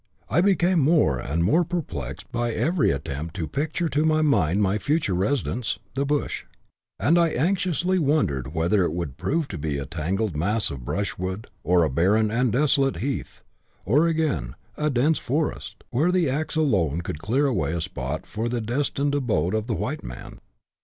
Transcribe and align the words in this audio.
I 0.29 0.41
became 0.41 0.79
more 0.79 1.19
and 1.19 1.43
more 1.43 1.63
perplexed 1.63 2.31
by 2.31 2.53
every 2.53 2.89
attempt 2.89 3.35
to 3.35 3.45
picture 3.47 3.87
to 3.89 4.03
my 4.03 4.23
mind 4.23 4.59
my 4.63 4.79
future 4.79 5.13
residence," 5.13 5.77
the 5.93 6.07
Bush;" 6.07 6.45
and 6.99 7.19
I 7.19 7.27
anxiously 7.29 7.99
wondered 7.99 8.55
whether 8.55 8.83
it 8.83 8.93
would 8.93 9.17
prove 9.17 9.47
to 9.49 9.59
be 9.59 9.77
a 9.77 9.85
tangled 9.85 10.35
mass 10.35 10.71
of 10.71 10.83
brushwood, 10.85 11.51
or 11.63 11.83
a 11.83 11.89
barren 11.91 12.31
and 12.31 12.51
desolate 12.51 12.97
heath, 12.97 13.43
or, 13.85 14.07
again, 14.07 14.55
a 14.75 14.89
dense 14.89 15.19
forest, 15.19 15.83
where 15.91 16.11
the 16.11 16.27
axe 16.27 16.55
alone 16.55 17.01
could 17.01 17.19
clear 17.19 17.45
away 17.45 17.71
a 17.73 17.79
spot 17.81 18.25
for 18.25 18.49
the 18.49 18.59
destined 18.59 19.13
abode 19.13 19.53
of 19.53 19.67
the 19.67 19.75
white 19.75 20.03
man. 20.03 20.39